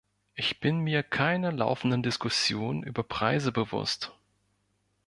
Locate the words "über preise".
2.81-3.51